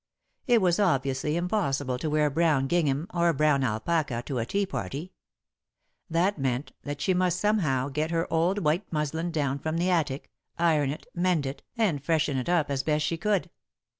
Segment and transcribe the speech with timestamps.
[0.47, 5.13] It was obviously impossible to wear brown gingham or brown alpaca to a tea party.
[6.09, 10.31] That meant that she must somehow get her old white muslin down from the attic,
[10.57, 13.51] iron it, mend it, and freshen it up as best she could.